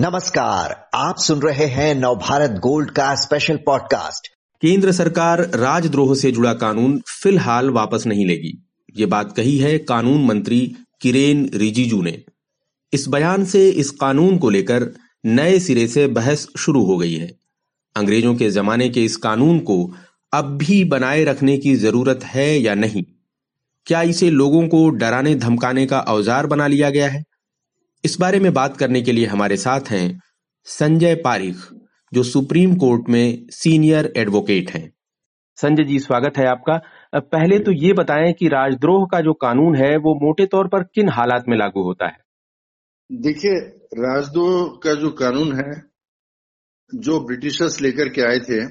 [0.00, 4.28] नमस्कार, आप सुन रहे हैं नवभारत गोल्ड का स्पेशल पॉडकास्ट
[4.62, 8.66] केंद्र सरकार राजद्रोह से जुड़ा कानून फ़िलहाल वापस नहीं लेगी।
[8.96, 12.22] ये बात कही है कानून मंत्री किरेन रिजिजू ने।
[12.92, 14.90] इस बयान से इस कानून को लेकर
[15.26, 17.38] नए सिरे से बहस शुरू हो गई है।
[17.96, 19.94] अंग्रेज़ों के जमाने के इस कानून को
[20.32, 23.04] अब भी बनाए रखने की ज़रूरत है या नहीं?
[23.86, 27.24] क्या इसे लोगों को डराने धमकाने का औज़ार बना लिया गया है?
[28.04, 30.20] इस बारे में बात करने के लिए हमारे साथ हैं
[30.66, 31.56] संजय पारिख
[32.12, 34.92] जो सुप्रीम कोर्ट में सीनियर एडवोकेट हैं।
[35.58, 36.76] संजय जी स्वागत है आपका।
[37.14, 41.08] पहले तो ये बताएँ कि राजद्रोह का जो कानून है वो मोटे तौर पर किन
[41.08, 42.16] हालात में लागू होता है?
[43.10, 43.58] देखिए
[43.98, 45.82] राजद्रोह का जो कानून है
[46.92, 48.64] जो ब्रिटिशर्स लेकर के आए थे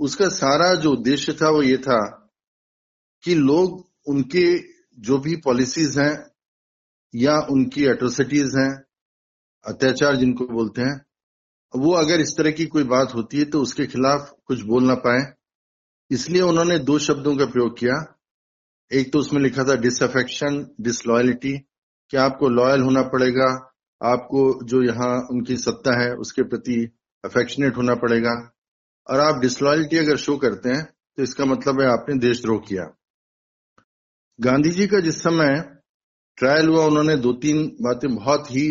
[0.00, 2.00] उसका सारा जो उद्देश्य था वो ये था
[3.24, 4.58] कि लोग उनके
[4.98, 6.35] जो भी पॉलिसीज़ हैं
[7.14, 8.70] या उनकी एट्रोसिटीज हैं,
[9.64, 11.00] अत्याचार जिनको बोलते हैं,
[11.74, 14.94] वो अगर इस तरह की कोई बात होती है तो उसके खिलाफ कुछ बोल ना
[14.96, 15.20] पाए।
[16.10, 17.94] इसलिए उन्होंने दो शब्दों का प्रयोग किया।
[18.90, 21.56] एक तो उसमें लिखा था डिसअफेक्शन डिसलॉयलिटी
[22.12, 23.48] कि आपको लॉयल होना पड़ेगा,
[24.00, 26.76] आपको जो यहाँ उनकी सत्ता है उसके प्रति
[27.24, 28.34] अफेक्शनेट होना पड़ेगा।
[29.06, 32.84] और आप डिसलॉयल्टी अगर शो करते हैं तो इसका मतलब है आपने देशद्रोह किया।
[34.38, 35.54] गांधी जी का जिस समय
[36.38, 38.68] ट्रायल हुआ, उन्होंने दो तीन बातें बहुत ही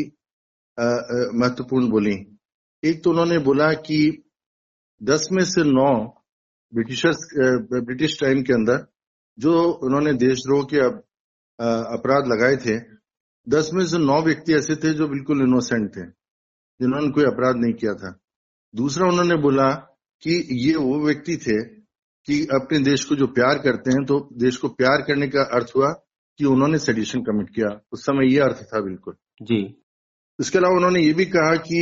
[0.77, 2.16] महत्वपूर्ण बोली।
[2.83, 3.99] एक तो उन्होंने बोला कि
[5.02, 5.94] दस में से नौ
[6.73, 7.17] ब्रिटिशर्स
[7.73, 8.85] ब्रिटिश टाइम के अंदर
[9.38, 9.53] जो
[9.85, 12.77] उन्होंने देशद्रोह के अपराध लगाए थे,
[13.47, 16.05] दस में से नौ व्यक्ति ऐसे थे जो बिल्कुल इनोसेंट थे,
[16.79, 18.11] जिन्होंने कोई अपराध नहीं किया था।
[18.73, 19.69] दूसरा उन्होंने बोला
[20.23, 21.57] कि ये वो व्यक्ति थे
[22.27, 25.72] कि अपने देश को जो प्यार करते हैं तो देश को प्यार करने का अर्थ
[25.75, 25.91] हुआ
[26.39, 29.61] कि उन्होंने सेडिशन कमिट किया। उस समय ये अर्थ था बिल्कुल। जी।
[30.39, 31.81] इसके अलावा उन्होंने ये भी कहा कि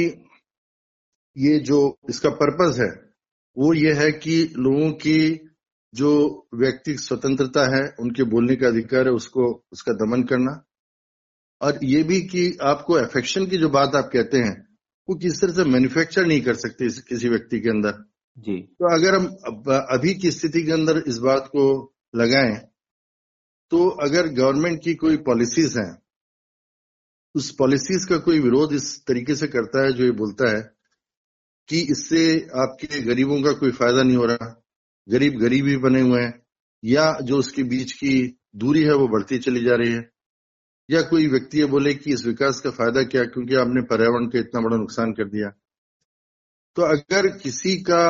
[1.36, 2.90] ये जो इसका पर्पज है
[3.58, 5.20] वो ये है कि लोगों की
[5.94, 6.12] जो
[6.54, 10.54] व्यक्ति स्वतंत्रता है उनके बोलने का अधिकार है उसको उसका दमन करना।
[11.62, 14.56] और ये भी कि आपको एफेक्शन की जो बात आप कहते हैं
[15.08, 17.92] वो किस तरह से मैन्युफैक्चर नहीं कर सकते किसी व्यक्ति के अंदर।
[18.38, 19.26] जी। तो अगर हम
[19.94, 21.66] अभी की स्थिति के अंदर इस बात को
[22.16, 22.56] लगाएँ
[23.74, 25.98] तो अगर गवर्नमेंट की कोई पॉलिसीज़ हैं,
[27.36, 30.62] उस पॉलिसीज़ का कोई विरोध इस तरीके से करता है जो ये बोलता है
[31.70, 32.26] कि इससे
[32.56, 34.64] आपके गरीबों का कोई फ़ायदा नहीं हो रहा,
[35.08, 36.42] गरीब गरीब ही बने हुए हैं,
[36.84, 38.14] या जो उसके बीच की
[38.56, 40.10] दूरी है वो बढ़ती चली जा रही है,
[40.90, 44.40] या कोई व्यक्ति ये बोले कि इस विकास का फ़ायदा क्या क्योंकि आपने पर्यावरण का
[44.40, 45.50] इतना बड़ा नुकसान कर दिया।
[46.78, 48.06] तो अगर किसी का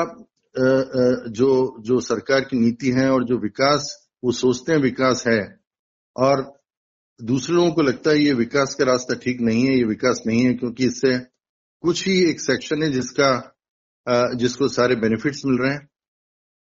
[0.56, 5.40] जो जो सरकार की नीति है और जो विकास वो सोचते हैं विकास है।
[6.16, 6.42] और
[7.20, 10.44] दूसरे लोगों को लगता है ये विकास का रास्ता ठीक नहीं है ये विकास नहीं
[10.46, 11.18] है क्योंकि इससे
[11.84, 13.32] कुछ ही एक सेक्शन है जिसका
[14.36, 15.90] जिसको सारे बेनिफिट्स मिल रहे हैं।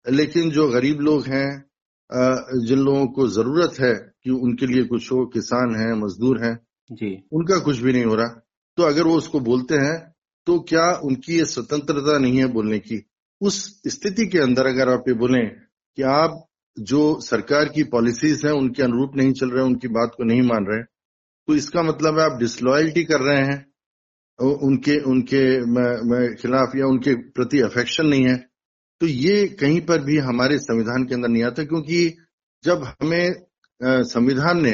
[0.06, 1.50] लेकिन जो गरीब लोग हैं
[2.66, 3.94] जिन लोगों को ज़रूरत है
[4.24, 6.56] कि उनके लिए कुछ हो किसान है मजदूर हैं
[6.92, 8.28] जी। उनका कुछ भी नहीं हो रहा
[8.78, 9.98] तो अगर वो उसको बोलते हैं
[10.48, 13.04] तो क्या उनकी ये स्वतंत्रता नहीं है बोलने की?
[13.42, 15.50] उस स्थिति के अंदर अगर आप ये बोलें
[15.98, 16.48] कि आप
[16.78, 20.66] जो सरकार की पॉलिसीज़ हैं उनके अनुरूप नहीं चल रहे उनकी बात को नहीं मान
[20.66, 20.84] रहे।
[21.48, 23.60] तो इसका मतलब है आप डिसलॉयल्टी कर रहे हैं
[24.40, 25.42] उनके उनके
[26.36, 28.36] खिलाफ या उनके प्रति अफेक्शन नहीं है।
[29.02, 32.18] तो ये कहीं पर भी हमारे संविधान के अंदर नहीं आता क्योंकि
[32.64, 33.46] जब हमें
[33.82, 34.74] संविधान ने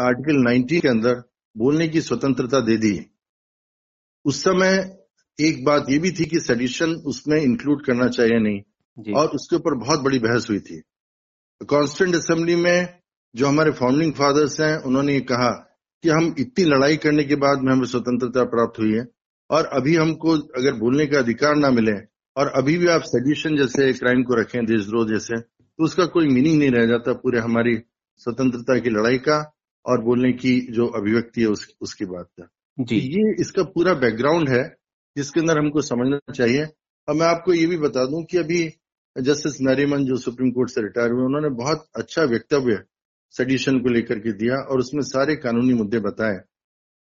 [0.00, 1.22] आर्टिकल 19 के अंदर
[1.56, 2.98] बोलने की स्वतंत्रता दे दी
[4.24, 4.98] उस समय
[5.38, 8.60] एक बात ये भी थी कि सेडिशन उसमें इंक्लूड करना चाहिए नहीं।
[9.14, 10.80] और उसके ऊपर बहुत बड़ी बहस हुई थी।
[11.60, 12.88] कॉन्स्टेंट असेंबली में
[13.34, 15.50] जो हमारे फाउंडिंग फादर्स हैं उन्होंने ये कहा
[16.04, 19.06] कि हम इतनी लड़ाई करने के बाद में हमें स्वतंत्रता प्राप्त हुई है।
[19.50, 21.92] और अभी हमको अगर बोलने का अधिकार ना मिले
[22.36, 26.58] और अभी भी आप सेडिशन जैसे क्राइम को रखें देशद्रोह जैसे तो उसका कोई मीनिंग
[26.58, 27.76] नहीं रह जाता पूरे हमारी
[28.20, 29.38] स्वतंत्रता की लड़ाई का
[29.84, 32.48] और बोलने की जो अभिव्यक्ति है उस, उसकी बात का।
[32.78, 34.62] जी। ये इसका पूरा बैकग्राउंड है
[35.16, 36.64] जिसके अंदर हमको समझना चाहिए।
[37.08, 38.62] और मैं आपको ये भी बता दूँ कि अभी
[39.16, 42.82] जस्टिस नरीमन जो सुप्रीम कोर्ट से रिटायर हुए उन्होंने बहुत अच्छा वक्तव्य
[43.34, 46.36] सेडिशन को लेकर के दिया और उसमें सारे कानूनी मुद्दे बताए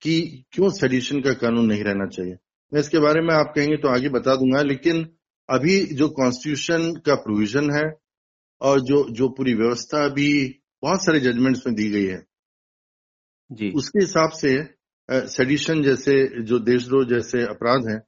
[0.01, 2.35] कि क्यों सेडिशन का कानून नहीं रहना चाहिए।
[2.71, 5.05] मैं इसके बारे में आप कहेंगे तो आगे बता दूँगा लेकिन
[5.49, 7.83] अभी जो कॉन्स्टिट्यूशन का प्रोविज़न है
[8.61, 10.31] और जो जो पूरी व्यवस्था अभी
[10.81, 12.25] बहुत सारे जजमेंट्स में दी गई है
[13.51, 14.57] जी। उसके हिसाब से
[15.11, 18.01] सेडिशन जैसे जो देशद्रोह जैसे अपराध हैं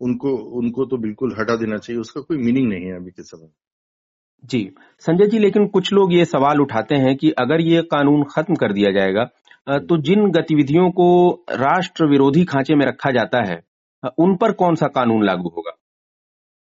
[0.00, 3.48] उनको उनको तो बिल्कुल हटा देना चाहिए उसका कोई मीनिंग नहीं है अभी के समय
[4.44, 4.58] जी।
[4.98, 8.72] संजय जी लेकिन कुछ लोग ये सवाल उठाते हैं कि अगर ये कानून खत्म कर
[8.72, 9.24] दिया जाएगा
[9.80, 11.06] तो जिन गतिविधियों को
[11.50, 13.56] राष्ट्र विरोधी खांचे में रखा जाता है
[14.18, 15.70] उन पर कौन सा कानून लागू होगा?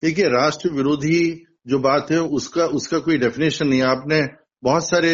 [0.02, 4.20] देखिए राष्ट्र विरोधी जो बात है उसका उसका कोई डेफिनेशन नहीं है। आपने
[4.62, 5.12] बहुत सारे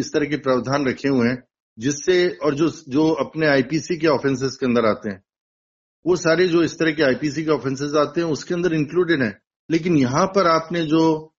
[0.00, 1.42] इस तरह के प्रावधान रखे हुए हैं
[1.78, 5.22] जिससे और जो जो अपने आईपीसी के ऑफेंसेस के अंदर आते हैं
[6.06, 9.38] वो सारे जो इस तरह के आईपीसी के ऑफेंसेस आते हैं, उसके अंदर इंक्लूडेड है।
[9.70, 11.32] लेकिन यहाँ पर आपने जो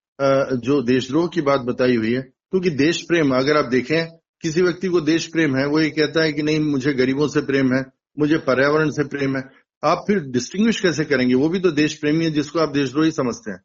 [0.54, 4.06] जो देशद्रोह की बात बताई हुई है, क्योंकि देश प्रेम, अगर आप देखें,
[4.42, 7.40] किसी व्यक्ति को देश प्रेम है, वो ये कहता है कि नहीं, मुझे गरीबों से
[7.40, 7.84] प्रेम है,
[8.18, 9.42] मुझे पर्यावरण से प्रेम है।
[9.84, 11.34] आप फिर डिस्टिंग्विश कैसे करेंगे?
[11.34, 13.60] वो भी तो देश प्रेमी है, जिसको आप देशद्रोही समझते हैं।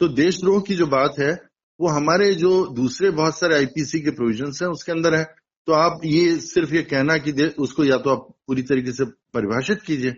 [0.00, 1.42] तो देशद्रोह की जो बात है,
[1.80, 5.39] वो हमारे जो दूसरे बहुत सारे आईपीसी के प्रोविज़न हैं, उसके अंदर है।
[5.70, 9.82] तो आप ये सिर्फ़ ये कहना कि उसको या तो आप पूरी तरीके से परिभाषित
[9.82, 10.14] कीजिए।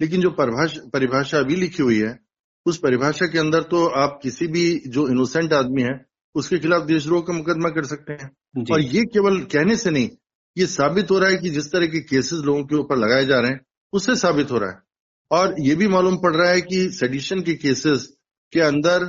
[0.00, 2.18] लेकिन जो परिभाषा अभी लिखी हुई है
[2.66, 5.94] उस परिभाषा के अंदर तो आप किसी भी जो इनोसेंट आदमी है
[6.34, 8.30] उसके खिलाफ देशद्रोह का मुकदमा कर सकते हैं।
[8.72, 10.10] और ये केवल कहने से नहीं
[10.56, 13.38] ये साबित हो रहा है कि जिस तरह के केसेस लोगों के ऊपर लगाए जा
[13.38, 13.60] रहे हैं
[13.92, 14.82] उससे साबित हो रहा है।
[15.30, 18.08] और ये भी मालूम पड़ रहा है कि सेडिशन के केसेस
[18.52, 19.04] के अंदर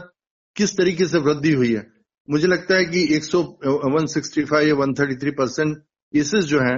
[0.55, 1.85] किस तरीके से वृद्धि हुई है।
[2.29, 3.41] मुझे लगता है कि 100
[3.87, 6.77] 165 या 133 परसेंट केसेस जो हैं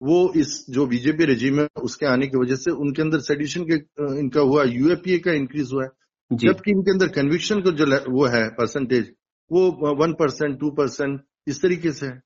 [0.00, 3.74] वो इस जो बीजेपी रजीम है उसके आने की वजह से उनके अंदर सेडिशन के
[4.18, 5.90] इनका हुआ यूएपीए का इंक्रीज हुआ है।
[6.30, 9.12] जबकि इनके अंदर कन्विक्शन का जो वो है परसेंटेज
[9.50, 12.20] वो वन परसेंट टू परसेंट इस तरीके से है।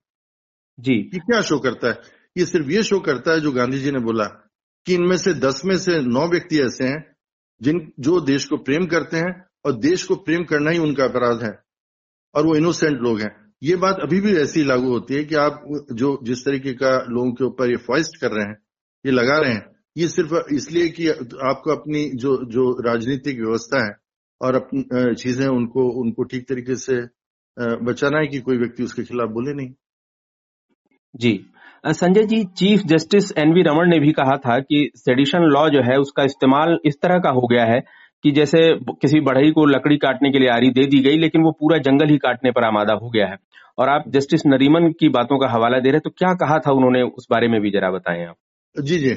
[0.80, 2.00] जी। ये क्या शो करता है?
[2.36, 4.24] ये सिर्फ़ ये शो करता है जो गांधी जी ने बोला
[4.86, 7.16] कि इनमें से दस में से नौ व्यक्ति ऐसे हैं
[7.62, 9.32] जिन जो देश को प्रेम करते हैं
[9.64, 11.67] और देश को प्रेम करना ही उनका अपराध है।
[12.38, 13.30] और वो इनोसेंट लोग हैं।
[13.62, 15.62] ये बात अभी भी ऐसी लागू होती है कि आप
[15.92, 18.56] जो, जिस तरीके का लोगों के ऊपर ये फॉइस्ट कर रहे हैं,
[19.04, 19.64] ये लगा रहे हैं,
[19.96, 23.90] ये सिर्फ़ इसलिए कि आपको अपनी जो जो राजनीतिक व्यवस्था है
[24.40, 27.00] और अपनी चीज़ें उनको उनको ठीक तरीके से
[27.84, 29.72] बचाना है कि कोई व्यक्ति उसके खिलाफ बोले नहीं।
[31.14, 31.38] जी।
[31.84, 35.98] Sanjay ji, chief justice NV Raman ने भी कहा था कि सेडिशन लॉ जो है,
[35.98, 37.80] उसका इस्तेमाल इस तरह का हो गया है
[38.24, 38.58] कि जैसे
[38.92, 42.08] किसी बढ़ई को लकड़ी काटने के लिए आरी दे दी गई लेकिन वो पूरा जंगल
[42.08, 43.36] ही काटने पर आमादा हो गया है।
[43.78, 47.02] और आप जस्टिस नरीमन की बातों का हवाला दे रहे तो क्या कहा था उन्होंने
[47.02, 48.36] उस बारे में भी जरा बताएँ आप?
[48.76, 49.10] जी जी।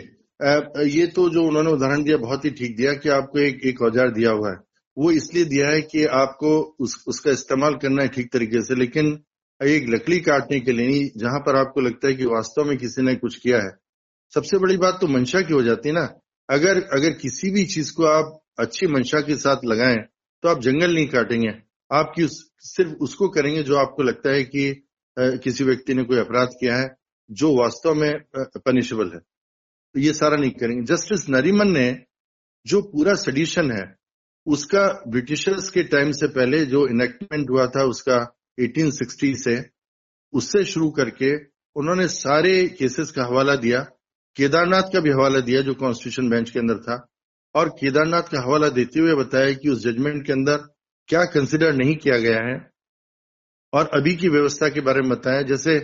[0.91, 4.11] ये तो जो उन्होंने उदाहरण दिया बहुत ही ठीक दिया कि आपको एक एक औज़ार
[4.11, 4.57] दिया हुआ है।
[4.97, 9.11] वो इसलिए दिया है कि आपको उस, उसका इस्तेमाल करना है ठीक तरीके से लेकिन
[9.61, 13.01] एक लकड़ी काटने के लिए नहीं जहाँ पर आपको लगता है कि वास्तव में किसी
[13.01, 13.69] ने कुछ किया है।
[14.33, 16.07] सबसे बड़ी बात तो मंशा की हो जाती है ना।
[16.49, 19.97] अगर अगर किसी भी चीज़ को आप अच्छी मंशा के साथ लगाएँ
[20.43, 21.51] तो आप जंगल नहीं काटेंगे।
[21.91, 24.69] आपकी उस, सिर्फ़ उसको करेंगे जो आपको लगता है कि
[25.17, 26.95] आ, किसी व्यक्ति ने कोई अपराध किया है
[27.31, 32.05] जो वास्तव में पनिशेबल है। तो ये सारा नहीं करेंगे। जस्टिस नरीमन ने
[32.65, 33.95] जो पूरा सडिशन है
[34.45, 38.17] उसका ब्रिटिशर्स के टाइम से पहले जो इनेक्टमेंट हुआ था उसका
[38.59, 39.69] 1860 से
[40.33, 41.35] उससे शुरू करके
[41.75, 43.79] उन्होंने सारे केसेस का हवाला दिया।
[44.35, 47.10] केदारनाथ का भी हवाला दिया जो कॉन्स्टिट्यूशन बेंच के अंदर था।
[47.55, 50.57] और केदारनाथ का हवाला देते हुए बताया कि उस जजमेंट के अंदर
[51.09, 52.55] क्या कंसिडर नहीं किया गया है।
[53.73, 55.75] और अभी की व्यवस्था के बारे में बताया, जैसे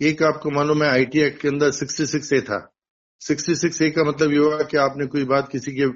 [0.00, 2.58] एक आपको मालूम है आईटी एक्ट के अंदर 66 ए था।
[3.22, 5.88] 66 ए का मतलब ये हुआ कि आपने कोई बात किसी के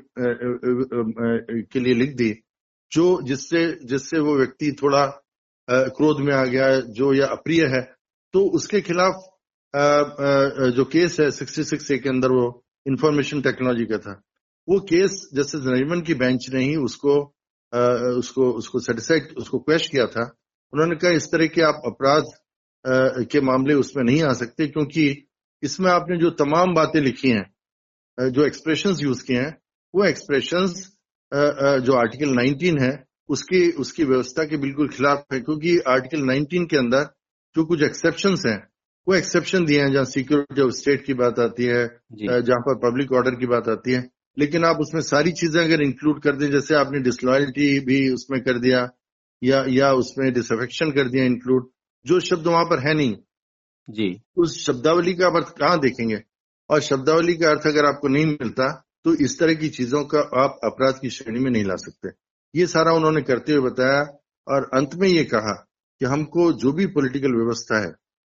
[1.64, 2.32] के लिए लिख दी,
[2.92, 5.06] जो जिससे जिससे वो व्यक्ति थोड़ा
[5.68, 7.82] क्रोध में आ गया, जो या अप्रिय है
[8.34, 9.14] तो उसके खिलाफ
[10.76, 12.44] जो केस है 66 ए के अंदर वो
[12.86, 14.22] इंफॉर्मेशन टेक्नोलॉजी का था।
[14.68, 17.14] वो केस जस्टिस नरीमन की बेंच ने ही उसको
[17.72, 17.80] आ,
[18.18, 20.22] उसको उसको सेटिस्फाइड उसको क्वेश्चन किया था।
[20.72, 22.24] उन्होंने कहा इस तरह के आप अपराध
[23.30, 25.28] के मामले उसमें नहीं आ सकते क्योंकि
[25.62, 29.56] इसमें आपने जो तमाम बातें लिखी हैं जो एक्सप्रेशन यूज़ किए हैं
[29.94, 30.66] वो एक्सप्रेशन
[31.80, 32.92] जो आर्टिकल 19 है
[33.28, 37.08] उसकी उसकी व्यवस्था के बिल्कुल खिलाफ है क्योंकि आर्टिकल 19 के अंदर
[37.56, 38.58] जो कुछ एक्सेप्शन हैं
[39.06, 41.86] वो एक्सेप्शन दिए हैं जहाँ सिक्योरिटी ऑफ़ स्टेट की बात आती है
[42.22, 46.20] जहाँ पर पब्लिक ऑर्डर की बात आती है। लेकिन आप उसमें सारी चीज़ें अगर इंक्लूड
[46.22, 48.88] कर दें जैसे आपने डिसलॉयल्टी भी उसमें कर दिया
[49.42, 51.68] या या उसमें डिसअफेक्शन कर दिया इंक्लूड
[52.06, 53.16] जो शब्द वहाँ पर है नहीं।
[53.88, 56.22] जी। उस शब्दावली का अर्थ कहाँ देखेंगे?
[56.70, 58.72] और शब्दावली का अर्थ अगर आपको नहीं मिलता
[59.04, 62.08] तो इस तरह की चीज़ों का आप अपराध की श्रेणी में नहीं ला सकते।
[62.54, 64.00] ये सारा उन्होंने करते हुए बताया
[64.46, 65.52] और अंत में ये कहा
[66.00, 67.92] कि हमको जो भी पॉलिटिकल व्यवस्था है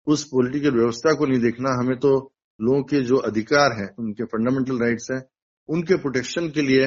[0.07, 2.11] उस पॉलिटिकल व्यवस्था को नहीं देखना। हमें तो
[2.61, 5.21] लोगों के जो अधिकार हैं उनके फंडामेंटल राइट्स हैं
[5.69, 6.87] उनके प्रोटेक्शन के लिए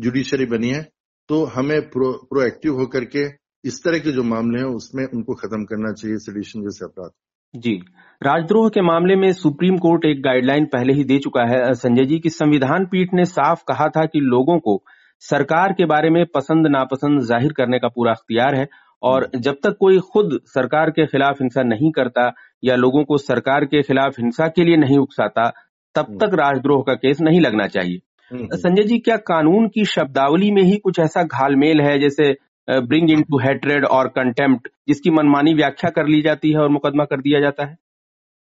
[0.00, 0.82] जुडिशरी बनी है
[1.28, 3.24] तो हमें प्रो प्रोएक्टिव होकर के
[3.64, 7.10] इस तरह के जो मामले हैं उसमें उनको खत्म करना चाहिए सडिशन जैसे अपराध।
[7.56, 7.82] जी।
[8.22, 12.18] राजद्रोह के मामले में सुप्रीम कोर्ट एक गाइडलाइन पहले ही दे चुका है। संजय जी
[12.18, 14.82] की संविधान पीठ ने साफ़ कहा था कि लोगों को
[15.20, 18.68] सरकार के बारे में पसंद नापसंद ज़ाहिर करने का पूरा अख्तियार है
[19.02, 23.64] और जब तक कोई खुद सरकार के खिलाफ हिंसा नहीं करता या लोगों को सरकार
[23.64, 25.48] के खिलाफ हिंसा के लिए नहीं उकसाता
[25.94, 30.50] तब तक राजद्रोह का केस नहीं लगना चाहिए। हम्म, संजय जी क्या कानून की शब्दावली
[30.50, 32.32] में ही कुछ ऐसा घालमेल है जैसे
[32.70, 37.04] ब्रिंग इन टू हेट्रेड और कंटेम्प्ट जिसकी मनमानी व्याख्या कर ली जाती है और मुकदमा
[37.04, 37.76] कर दिया जाता है?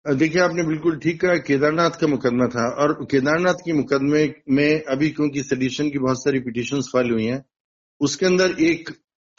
[0.06, 5.10] देखिए आपने बिल्कुल ठीक कहा केदारनाथ का मुकदमा था और केदारनाथ के मुकदमे में अभी
[5.10, 7.46] क्योंकि सडिशन की बहुत सारी पिटिशन फ़ाइल हुई हैं
[8.02, 8.90] उसके अंदर एक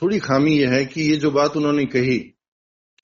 [0.03, 2.19] थोड़ी खामी यह है कि ये जो बात उन्होंने कही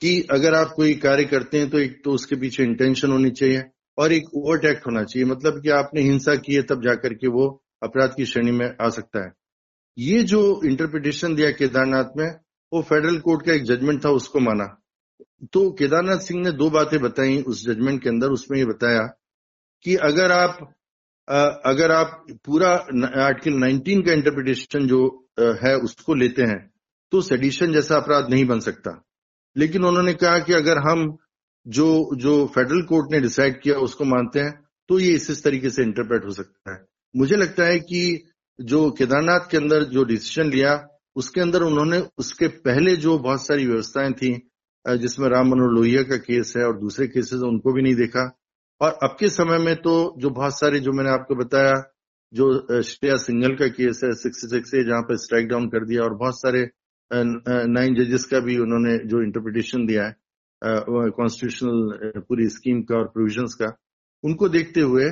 [0.01, 3.63] कि अगर आप कोई कार्य करते हैं तो एक तो उसके पीछे इंटेंशन होनी चाहिए।
[3.99, 7.29] और एक ओवर एक्ट होना चाहिए। मतलब कि आपने हिंसा की है, तब जाकर के
[7.29, 7.47] वो
[7.83, 9.33] अपराध की श्रेणी में आ सकता है।
[9.99, 12.29] ये जो इंटरप्रिटेशन दिया केदारनाथ में,
[12.73, 14.65] वो फेडरल कोर्ट का एक जजमेंट था, उसको माना।
[15.53, 19.03] तो केदारनाथ सिंह ने दो बातें बताई उस जजमेंट के अंदर। उसमें ये बताया
[19.85, 20.71] कि अगर आप
[21.67, 22.71] अगर आप पूरा
[23.25, 24.99] आर्टिकल 19 का इंटरप्रिटेशन जो
[25.63, 26.59] है, उसको लेते हैं
[27.13, 28.93] तो सेडिशन जैसा अपराध नहीं बन सकता।
[29.57, 31.07] लेकिन उन्होंने कहा कि अगर हम
[31.67, 34.53] जो जो फेडरल कोर्ट ने डिसाइड किया उसको मानते हैं
[34.89, 38.25] तो ये इस, इस तरीके से इंटरप्रेट हो सकता है। मुझे लगता है कि
[38.59, 40.75] जो केदारनाथ के अंदर जो डिसीज़न लिया
[41.17, 44.33] उसके अंदर उन्होंने उसके पहले जो बहुत सारी व्यवस्थाएँ थी
[44.85, 48.25] जिसमें राम मनोहर लोहिया का केस है और दूसरे केसेस उनको भी नहीं देखा।
[48.81, 51.73] और अब के समय में तो जो बहुत सारे जो मैंने आपको बताया
[52.33, 56.03] जो श्रेया सिंगल का केस है सिक्सटी सिक्स ए जहाँ पर स्ट्राइक डाउन कर दिया
[56.03, 56.69] और बहुत सारे
[57.11, 60.24] नाइन जजेस का भी उन्होंने जो इंटरप्रिटेशन दिया है
[60.63, 63.77] कॉन्स्टिट्यूशनल पूरी स्कीम का और प्रोविजंस का
[64.25, 65.09] उनको देखते हुए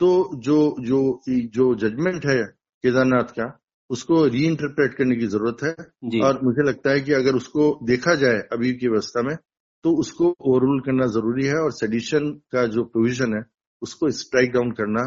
[0.00, 2.42] तो जो जो जो जजमेंट है
[2.84, 3.46] केदारनाथ का
[3.90, 8.14] उसको री इंटरप्रेट करने की ज़रूरत है। और मुझे लगता है कि अगर उसको देखा
[8.14, 9.36] जाए अभी की व्यवस्था में
[9.84, 13.42] तो उसको ओवररूल करना ज़रूरी है और सेडिशन का जो प्रोविज़न है
[13.82, 15.04] उसको स्ट्राइक डाउन करना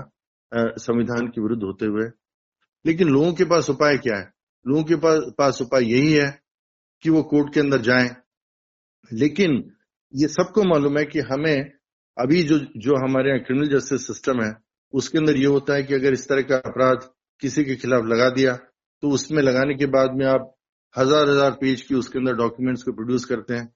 [0.77, 2.05] संविधान के विरुद्ध होते हुए।
[2.85, 4.31] लेकिन लोगों के पास उपाय क्या है?
[4.65, 6.29] लोगों के पास पास उपाय यही है
[7.03, 8.09] कि वो कोर्ट के अंदर जाएँ
[9.11, 9.71] लेकिन
[10.13, 11.71] ये सबको मालूम है कि हमें
[12.17, 14.53] अभी जो जो हमारे यहाँ क्रिमिनल जस्टिस सिस्टम है
[14.93, 17.07] उसके अंदर ये होता है कि अगर इस तरह का अपराध
[17.41, 18.53] किसी के खिलाफ लगा दिया
[19.03, 20.53] तो उसमें लगाने के बाद में आप
[20.95, 23.73] हज़ार हज़ार पेज की उसके अंदर डॉक्यूमेंट्स को प्रोड्यूस करते हैं।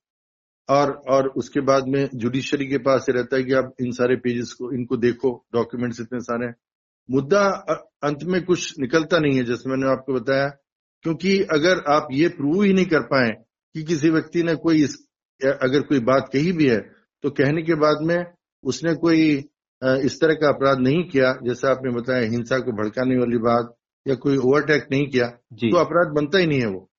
[0.69, 4.15] और और उसके बाद में जुडिशरी के पास ये रहता है कि आप इन सारे
[4.15, 6.51] पेजेस को इनको देखो डॉक्यूमेंट्स इतने सारे
[7.09, 7.41] मुद्दा
[8.03, 10.47] अंत में कुछ निकलता नहीं है जैसे मैंने आपको बताया
[11.05, 13.29] क्योंकि अगर आप ये प्रूव ही नहीं कर पाए
[13.75, 15.06] कि किसी व्यक्ति ने कोई इस,
[15.41, 16.79] अगर कोई बात कही भी है
[17.23, 18.17] तो कहने के बाद में
[18.63, 19.21] उसने कोई
[19.81, 23.75] इस तरह का अपराध नहीं किया जैसे आपने बताया हिंसा को भड़काने वाली बात
[24.05, 26.89] या कोई ओवरटेक नहीं किया तो अपराध बनता ही नहीं है वो।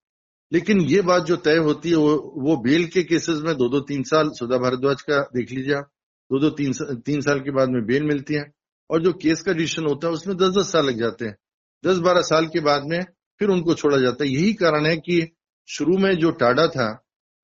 [0.53, 3.81] लेकिन ये बात जो तय होती है वो वो बेल के केसेस में दो दो
[3.81, 5.91] तीन साल सुधा भारद्वाज का देख लीजिए आप
[6.31, 6.73] दो दो तीन
[7.07, 8.45] तीन साल के बाद में बेल मिलती है
[8.91, 11.37] और जो केस का डिसीज़न होता है उसमें दस दस साल लग जाते हैं।
[11.85, 13.01] दस बारह साल के बाद में
[13.41, 15.21] फिर उनको छोड़ा जाता है। यही कारण है कि
[15.69, 16.89] शुरू में जो टाडा था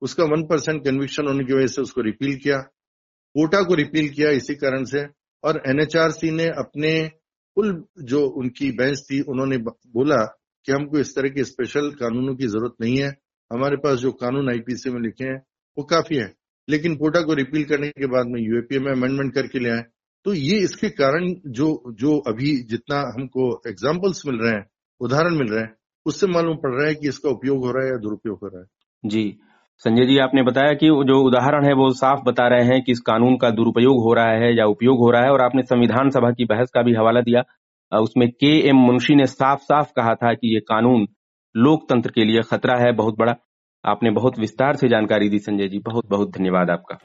[0.01, 2.57] उसका वन परसेंट कन्विक्शन होने की वजह से उसको रिपील किया।
[3.33, 5.07] कोटा को रिपील किया इसी कारण से।
[5.43, 7.11] और एनएचआरसी ने अपने
[7.55, 10.25] कुल जो उनकी बेंच थी, उन्होंने बोला
[10.65, 13.15] कि हमको इस तरह के स्पेशल कानूनों की ज़रूरत नहीं है।
[13.53, 15.45] हमारे पास जो कानून आईपीसी में लिखे हैं,
[15.77, 16.33] वो काफ़ी है।
[16.69, 19.83] लेकिन कोटा को रिपील करने के बाद में यूएपीए में अमेंडमेंट करके ले आए।
[20.23, 25.47] तो ये इसके कारण जो जो अभी जितना हमको एग्जाम्पल्स मिल रहे हैं, उदाहरण मिल
[25.47, 25.75] रहे हैं,
[26.05, 28.61] उससे मालूम पड़ रहा है कि इसका उपयोग हो रहा है या दुरुपयोग हो रहा
[28.61, 28.67] है।
[29.05, 29.39] जी।
[29.83, 32.99] संजय जी, आपने बताया कि जो उदाहरण है, वो साफ़ बता रहे हैं कि इस
[32.99, 36.29] कानून का दुरुपयोग हो रहा है या उपयोग हो रहा है, और आपने संविधान सभा
[36.31, 37.43] की बहस का भी हवाला दिया।
[37.91, 41.07] उसमें के एम मुंशी ने साफ़ साफ़ कहा था कि ये कानून
[41.55, 43.35] लोकतंत्र के लिए खतरा है, बहुत बड़ा।
[43.83, 46.97] आपने बहुत विस्तार से जानकारी दी, संजय जी बहुत बहुत धन्यवाद आपका।